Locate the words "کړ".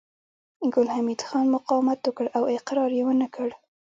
3.35-3.49